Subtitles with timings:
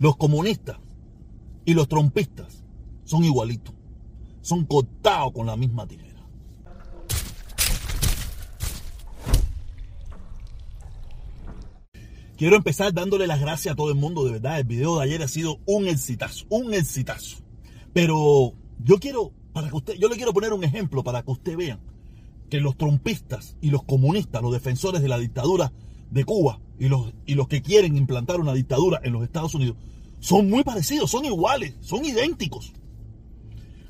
[0.00, 0.78] los comunistas
[1.66, 2.64] y los trompistas
[3.04, 3.74] son igualitos.
[4.40, 6.26] Son cortados con la misma tijera.
[12.38, 14.58] Quiero empezar dándole las gracias a todo el mundo, de verdad.
[14.58, 17.36] El video de ayer ha sido un exitazo, un exitazo.
[17.92, 21.58] Pero yo quiero, para que usted, yo le quiero poner un ejemplo para que usted
[21.58, 21.78] vea
[22.48, 25.70] que los trompistas y los comunistas, los defensores de la dictadura
[26.10, 29.76] de Cuba y los, y los que quieren implantar una dictadura en los Estados Unidos,
[30.18, 32.72] son muy parecidos, son iguales, son idénticos.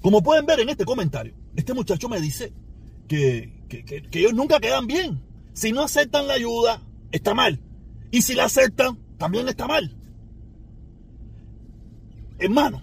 [0.01, 2.53] Como pueden ver en este comentario, este muchacho me dice
[3.09, 5.21] que, que ellos nunca quedan bien.
[5.53, 7.61] Si no aceptan la ayuda, está mal.
[8.11, 9.95] Y si la aceptan, también está mal.
[12.39, 12.83] Hermano,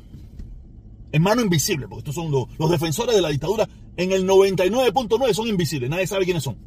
[1.12, 5.48] hermano invisible, porque estos son los, los defensores de la dictadura, en el 99.9 son
[5.48, 6.58] invisibles, nadie sabe quiénes son.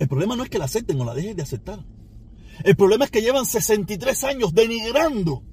[0.00, 1.84] El problema no es que la acepten o la dejen de aceptar.
[2.64, 5.44] El problema es que llevan 63 años denigrando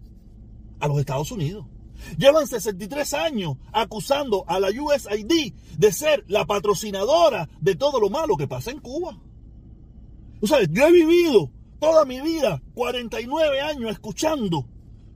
[0.80, 1.66] a los Estados Unidos.
[2.18, 8.38] Llevan 63 años acusando a la USAID de ser la patrocinadora de todo lo malo
[8.38, 9.20] que pasa en Cuba.
[10.42, 14.66] Yo he vivido toda mi vida, 49 años, escuchando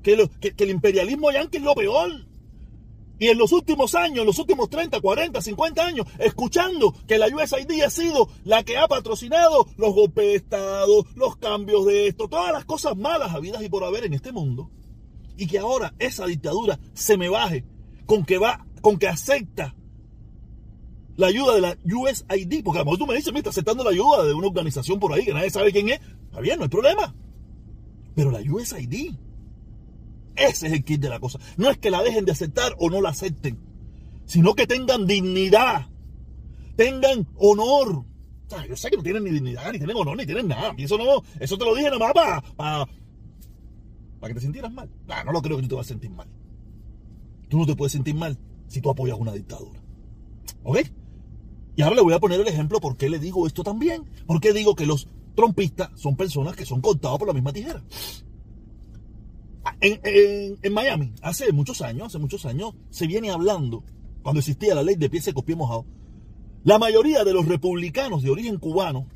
[0.03, 2.27] que, el imperialismo yanqui es lo peor.
[3.21, 7.83] Y en los últimos años, los últimos 30, 40, 50 años, escuchando que la USAID
[7.83, 12.51] ha sido la que ha patrocinado los golpes de Estado, los cambios de esto, todas
[12.51, 14.71] las cosas malas habidas y por haber en este mundo.
[15.37, 17.63] Y que ahora esa dictadura se me baje
[18.07, 19.75] con que va, con que acepta
[21.15, 23.83] la ayuda de la USAID, porque a lo mejor tú me dices, me está aceptando
[23.83, 26.01] la ayuda de una organización por ahí que nadie sabe quién es.
[26.25, 27.13] Está bien, no hay problema.
[28.15, 29.13] Pero la USAID,
[30.35, 31.39] ese es el kit de la cosa.
[31.57, 33.59] No es que la dejen de aceptar o no la acepten,
[34.25, 35.87] sino que tengan dignidad,
[36.75, 38.05] tengan honor.
[38.47, 40.73] O sea, yo sé que no tienen ni dignidad, ni tienen honor, ni tienen nada.
[40.77, 42.85] Y eso no, eso te lo dije nomás para, para,
[44.19, 44.89] para que te sintieras mal.
[45.07, 46.27] No, no lo creo que tú te vas a sentir mal.
[47.49, 48.37] Tú no te puedes sentir mal
[48.67, 49.81] si tú apoyas una dictadura.
[50.63, 50.79] ¿Ok?
[51.75, 54.05] Y ahora le voy a poner el ejemplo por qué le digo esto también.
[54.25, 57.83] ¿Por qué digo que los trompistas son personas que son cortados por la misma tijera?
[59.81, 63.83] En, Miami, hace muchos años, hace muchos años, se viene hablando,
[64.21, 65.85] cuando existía la ley de pie seco, pie mojado,
[66.63, 69.07] la mayoría de los republicanos de origen cubano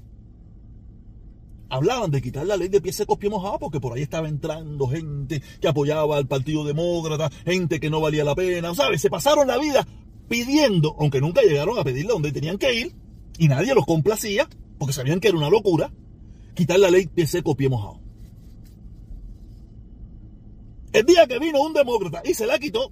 [1.70, 4.88] hablaban de quitar la ley de pie seco, pie mojado, porque por ahí estaba entrando
[4.88, 9.02] gente que apoyaba al Partido Demócrata, gente que no valía la pena, ¿sabes?
[9.02, 9.86] Se pasaron la vida
[10.28, 12.96] pidiendo, aunque nunca llegaron a pedirle donde tenían que ir,
[13.38, 14.50] y nadie los complacía,
[14.80, 15.92] porque sabían que era una locura,
[16.56, 18.05] quitar la ley pie seco, pie mojado.
[20.95, 22.89] El día que vino un demócrata y se la quitó,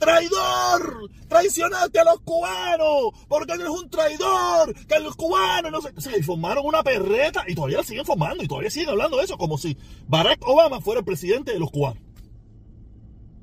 [0.00, 6.20] traidor, traicionaste a los cubanos, porque eres un traidor, que los cubanos no sé, se
[6.24, 9.76] formaron una perreta y todavía siguen formando y todavía siguen hablando de eso como si
[10.08, 12.02] Barack Obama fuera el presidente de los cubanos.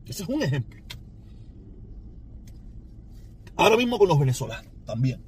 [0.06, 0.83] Ese es un ejemplo.
[3.56, 5.23] Ahora mismo con los venezolanos también.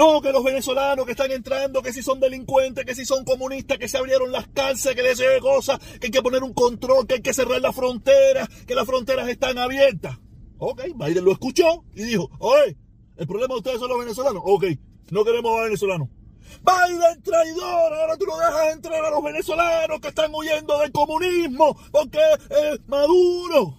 [0.00, 3.76] No, que los venezolanos que están entrando, que si son delincuentes, que si son comunistas,
[3.76, 7.06] que se abrieron las cárceles, que les lleve cosas, que hay que poner un control,
[7.06, 10.16] que hay que cerrar las fronteras, que las fronteras están abiertas.
[10.56, 12.78] Ok, Biden lo escuchó y dijo, oye,
[13.18, 14.42] el problema de ustedes son los venezolanos.
[14.42, 14.64] Ok,
[15.10, 16.08] no queremos a venezolanos.
[16.64, 21.76] Biden traidor, ahora tú no dejas entrar a los venezolanos que están huyendo del comunismo
[21.92, 23.76] porque es Maduro.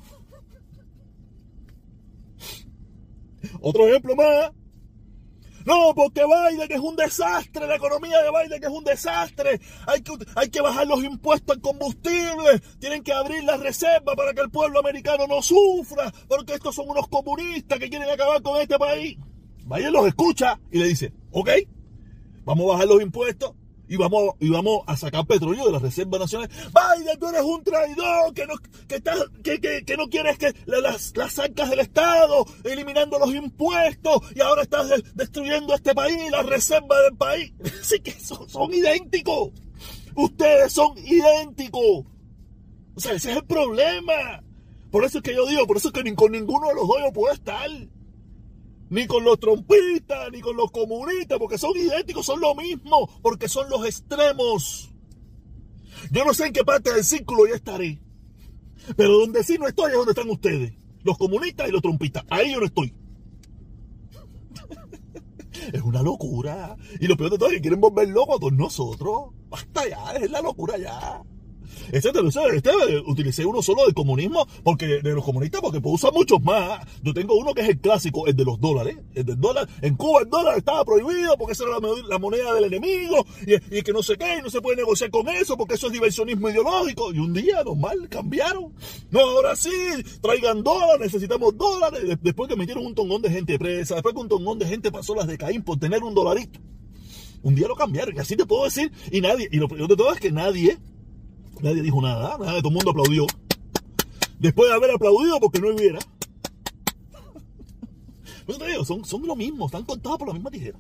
[3.59, 4.51] Otro ejemplo más.
[5.65, 9.59] No, porque Biden es un desastre, la economía de Biden es un desastre.
[9.87, 12.59] Hay que, hay que bajar los impuestos al combustible.
[12.79, 16.11] Tienen que abrir la reserva para que el pueblo americano no sufra.
[16.27, 19.17] Porque estos son unos comunistas que quieren acabar con este país.
[19.65, 21.49] Biden los escucha y le dice, ok,
[22.43, 23.53] vamos a bajar los impuestos
[23.91, 26.55] y vamos, y vamos a sacar petróleo de las reservas nacionales.
[26.67, 28.53] Biden, tú eres un traidor que no,
[29.83, 34.89] que, no quieres que las, las arcas del Estado, eliminando los impuestos, y ahora estás
[35.13, 37.51] destruyendo este país, la reserva del país.
[37.81, 39.49] Así que son, son idénticos.
[40.15, 42.05] Ustedes son idénticos.
[42.95, 44.41] O sea, ese es el problema.
[44.89, 46.97] Por eso es que yo digo, por eso es que con ninguno de los dos
[47.03, 47.69] yo puedo estar
[48.91, 53.47] ni con los trompistas, ni con los comunistas, porque son idénticos, son lo mismo, porque
[53.47, 54.91] son los extremos.
[56.11, 58.01] Yo no sé en qué parte del círculo ya estaré,
[58.97, 60.73] pero donde sí no estoy es donde están ustedes,
[61.03, 62.25] los comunistas y los trompistas.
[62.29, 62.93] Ahí yo no estoy.
[65.71, 66.75] es una locura.
[66.99, 69.29] Y lo peor de todo es que quieren volver locos a todos nosotros.
[69.47, 71.23] Basta ya, es la locura ya.
[71.91, 72.27] Etcétera.
[72.53, 72.71] Este,
[73.05, 76.85] utilicé uno solo del comunismo, porque de los comunistas, porque puedo usar muchos más.
[77.03, 78.97] Yo tengo uno que es el clásico, el de los dólares.
[79.13, 79.67] El del dólar.
[79.81, 83.81] En Cuba el dólar estaba prohibido porque esa era la, moneda del enemigo y, y,
[83.81, 86.49] que no sé qué, y no se puede negociar con eso porque eso es diversionismo
[86.49, 87.13] ideológico.
[87.13, 88.73] Y un día, normal, cambiaron.
[89.09, 89.69] No, ahora sí,
[90.21, 92.17] traigan dólares, necesitamos dólares.
[92.21, 95.15] Después que metieron un tongón de gente presa, después que un tongón de gente pasó
[95.15, 96.59] las de Caín por tener un dolarito.
[97.43, 99.95] Un día lo cambiaron, y así te puedo decir, y nadie, y lo peor de
[99.95, 100.77] todo es que nadie,
[101.61, 103.25] nadie dijo nada, nada, todo el mundo aplaudió.
[104.39, 105.99] Después de haber aplaudido porque no hubiera.
[108.85, 110.77] Son, son lo mismo, están contados por la misma tijera.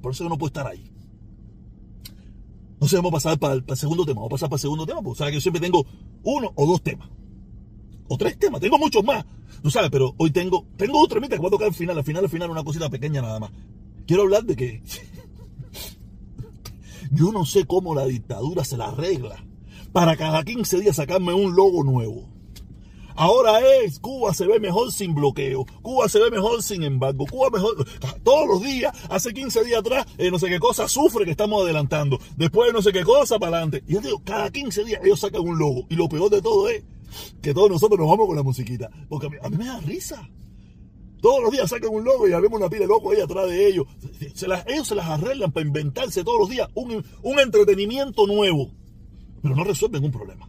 [0.00, 0.92] Por eso yo no puedo estar ahí.
[2.78, 4.20] No sé, vamos a pasar para el, segundo tema.
[4.20, 5.86] Vamos a pasar para el segundo tema, porque sabes que yo siempre tengo
[6.22, 7.08] uno o dos temas.
[8.08, 8.60] O tres temas.
[8.60, 9.24] Tengo muchos más.
[9.62, 11.96] Tú sabes, pero hoy tengo, tengo otro temita que voy a tocar al final.
[11.96, 13.50] Al final, al final, una cosita pequeña nada más.
[14.06, 14.82] Quiero hablar de que
[17.10, 19.42] yo no sé cómo la dictadura se la arregla
[19.94, 22.28] para cada 15 días sacarme un logo nuevo.
[23.14, 27.48] Ahora es, Cuba se ve mejor sin bloqueo, Cuba se ve mejor sin embargo, Cuba
[27.48, 27.76] mejor,
[28.24, 31.62] todos los días, hace 15 días atrás, eh, no sé qué cosa, sufre que estamos
[31.62, 33.84] adelantando, después no sé qué cosa, para adelante.
[33.86, 36.68] Y yo digo, cada 15 días ellos sacan un logo, y lo peor de todo
[36.68, 36.82] es
[37.40, 40.28] que todos nosotros nos vamos con la musiquita, porque a mí me da risa.
[41.22, 43.68] Todos los días sacan un logo y vemos una pila de locos ahí atrás de
[43.68, 43.86] ellos.
[44.66, 48.72] ellos se las arreglan para inventarse todos los días un, entretenimiento nuevo.
[49.44, 50.48] Pero no resuelven un problema.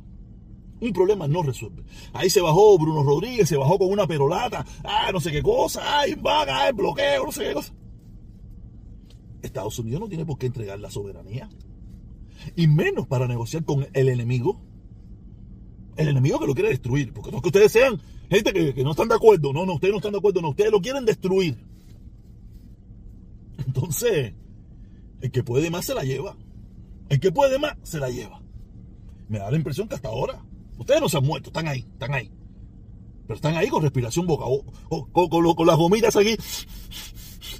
[0.79, 1.83] Un problema no resuelve.
[2.13, 4.65] Ahí se bajó Bruno Rodríguez, se bajó con una perolata.
[4.85, 5.99] Ah, no sé qué cosa.
[5.99, 7.73] Ay, vaga, ay, bloqueo, no sé qué cosa.
[9.41, 11.49] Estados Unidos no tiene por qué entregar la soberanía.
[12.55, 14.61] Y menos para negociar con el enemigo.
[15.97, 17.11] El enemigo que lo quiere destruir.
[17.11, 19.51] Porque no es que ustedes sean gente que, no están de acuerdo.
[19.51, 20.41] No, no, ustedes no están de acuerdo.
[20.41, 21.57] No, ustedes lo quieren destruir.
[23.67, 24.33] Entonces,
[25.19, 26.37] el que puede más se la lleva.
[27.09, 28.44] El que puede más se la lleva.
[29.27, 30.43] Me da la impresión que hasta ahora,
[30.77, 32.31] ustedes no se han muerto, están ahí, están ahí.
[33.27, 36.35] Pero están ahí con respiración boca a con, con, las gomitas aquí.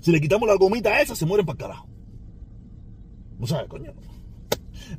[0.02, 1.90] Si le quitamos la gomita a esa, se mueren para el carajo.
[3.40, 3.92] No sabes, coño.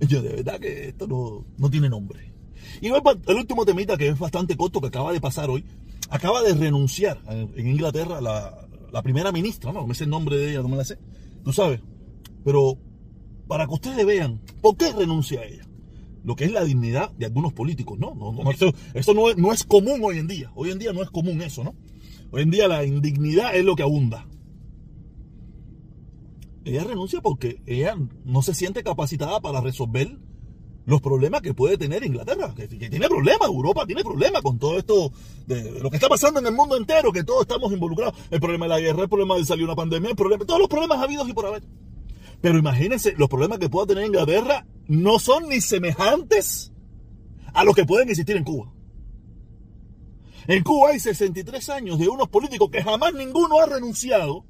[0.08, 2.34] Yo de verdad que esto no, no tiene nombre.
[2.80, 5.64] Y el último temita que es bastante corto que acaba de pasar hoy.
[6.10, 10.62] Acaba de renunciar en Inglaterra la, primera ministra, no, me sé el nombre de ella,
[10.62, 10.98] no me la sé,
[11.44, 11.80] tú sabes.
[12.44, 12.78] Pero
[13.46, 15.66] para que ustedes vean por qué renuncia ella.
[16.26, 18.16] Lo que es la dignidad de algunos políticos, ¿no?
[18.16, 18.72] no, no eso,
[19.14, 20.50] no, es, no es común hoy en día.
[20.56, 21.76] Hoy en día no es común eso, ¿no?
[22.32, 24.26] Hoy en día la indignidad es lo que abunda.
[26.64, 30.18] Ella renuncia porque ella no se siente capacitada para resolver
[30.84, 35.12] los problemas que puede tener Inglaterra, que, tiene problemas, Europa tiene problemas con todo esto,
[35.46, 38.64] de, lo que está pasando en el mundo entero, que todos estamos involucrados, el problema
[38.64, 41.28] de la guerra, el problema de salir una pandemia, el problema, todos los problemas habidos
[41.28, 41.62] y por haber.
[42.40, 46.72] Pero imagínense, los problemas que pueda tener Inglaterra no son ni semejantes
[47.52, 48.72] a los que pueden existir en Cuba.
[50.46, 54.44] En Cuba hay 63 años de unos políticos que jamás ninguno ha renunciado,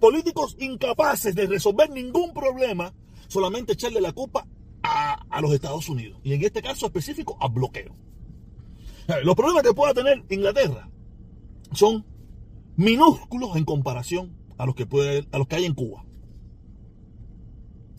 [0.00, 2.92] políticos incapaces de resolver ningún problema
[3.28, 4.46] solamente echarle la culpa
[4.82, 6.20] a, los Estados Unidos.
[6.24, 7.94] Y en este caso específico, a bloqueo.
[9.22, 10.90] Los problemas que pueda tener Inglaterra
[11.72, 12.04] son
[12.76, 16.04] minúsculos en comparación a los que, puede, a los que hay en Cuba.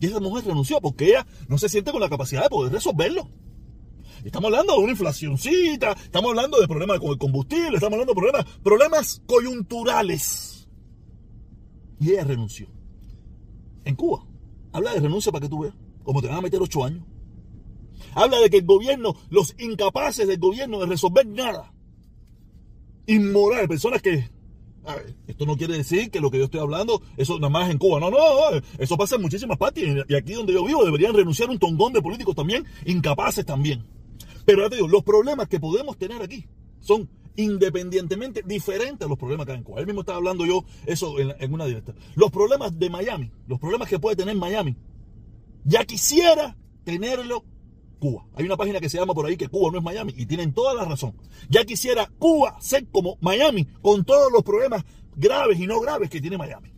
[0.02, 3.30] Y esa mujer renunció porque ella no se siente con la capacidad de poder resolverlo.
[4.24, 8.20] Estamos hablando de una inflacioncita, estamos hablando de problemas con el combustible, estamos hablando de
[8.20, 10.68] problemas, problemas coyunturales.
[12.00, 12.66] Y ella renunció.
[13.84, 14.26] En Cuba.
[14.72, 17.04] Habla de renuncia para que tú veas, como te van a meter ocho años.
[18.12, 21.72] Habla de que el gobierno, los incapaces del gobierno de resolver nada.
[23.06, 24.31] Inmoral, personas que...
[25.26, 28.00] Esto no quiere decir que lo que yo estoy hablando, eso nada más en Cuba.
[28.00, 28.18] No, no,
[28.78, 30.04] eso pasa en muchísimas partes.
[30.08, 33.84] Y aquí donde yo vivo deberían renunciar un tongón de políticos también, incapaces también.
[34.44, 36.46] Pero ya te digo, los problemas que podemos tener aquí
[36.80, 39.80] son independientemente diferentes a los problemas que hay en Cuba.
[39.80, 41.94] Él mismo estaba hablando yo eso en, una directa.
[42.14, 44.76] Los problemas de Miami, los problemas que puede tener Miami,
[45.64, 47.44] ya quisiera tenerlo
[48.02, 48.26] Cuba.
[48.34, 50.52] Hay una página que se llama por ahí que Cuba no es Miami y tienen
[50.52, 51.14] toda la razón.
[51.48, 56.20] Ya quisiera Cuba ser como Miami con todos los problemas graves y no graves que
[56.20, 56.74] tiene Miami.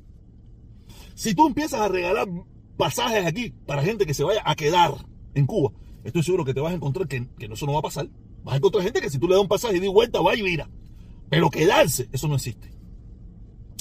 [1.14, 2.28] Si tú empiezas a regalar
[2.76, 4.92] pasajes aquí para gente que se vaya a quedar
[5.32, 5.72] en Cuba,
[6.04, 8.06] estoy seguro que te vas a encontrar que, eso no va a pasar.
[8.42, 10.36] Vas a encontrar gente que si tú le das un pasaje y di vuelta, va
[10.36, 10.68] y mira.
[11.30, 12.70] Pero quedarse, eso no existe.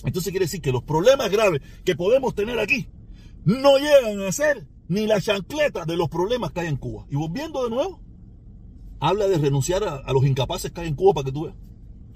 [0.05, 2.87] Entonces quiere decir que los problemas graves que podemos tener aquí
[3.43, 7.05] no llegan a ser ni la chancleta de los problemas que hay en Cuba.
[7.09, 7.99] Y volviendo de nuevo,
[8.99, 11.55] habla de renunciar a, los incapaces que hay en Cuba para que tú veas.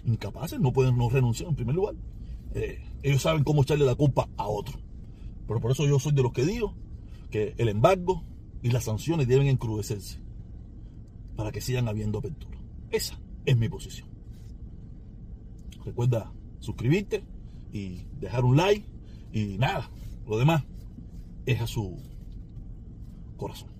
[0.05, 1.95] Incapaces no pueden no renunciar en primer lugar.
[2.53, 4.79] Eh, ellos saben cómo echarle la culpa a otro.
[5.47, 6.75] Pero por eso yo soy de los que digo
[7.29, 8.23] que el embargo,
[8.61, 10.19] y las sanciones deben encrudecerse
[11.35, 12.57] para que sigan habiendo apertura.
[12.89, 14.09] Esa es mi posición.
[15.85, 17.23] Recuerda suscribirte
[17.71, 18.85] y dejar un like
[19.31, 19.89] y nada,
[20.27, 20.63] lo demás
[21.45, 21.97] es a su
[23.37, 23.76] corazón.